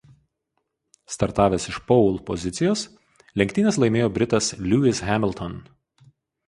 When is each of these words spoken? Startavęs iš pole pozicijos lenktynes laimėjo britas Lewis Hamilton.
Startavęs 1.15 1.67
iš 1.73 1.77
pole 1.91 2.23
pozicijos 2.31 2.87
lenktynes 3.43 3.79
laimėjo 3.85 4.13
britas 4.19 4.53
Lewis 4.73 5.05
Hamilton. 5.11 5.65